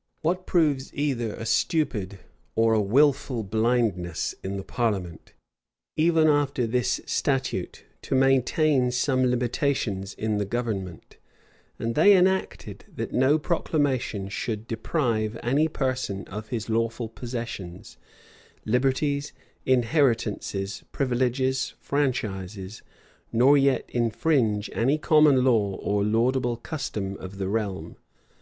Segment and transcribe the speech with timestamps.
[0.00, 0.38] [*]* 31 Henry VIII.
[0.38, 0.40] c.
[0.40, 0.40] 8.
[0.40, 2.18] What proves either a stupid
[2.56, 5.34] or a wilful blindness in the parliament,
[5.94, 11.18] is, that they pretended, even after this statute, to maintain some limitations in the government;
[11.78, 17.98] and they enacted, that no proclamation should deprive any person of his lawful possessions,
[18.64, 19.34] liberties,
[19.66, 22.82] inheritances, privileges, franchises;
[23.30, 27.96] nor yet infringe any common law or laudable custom of the realm.